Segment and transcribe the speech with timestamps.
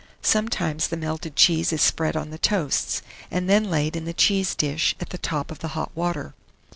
[0.23, 4.55] Sometimes the melted cheese is spread on the toasts, and then laid in the cheese
[4.55, 6.33] dish at the top of the hot water.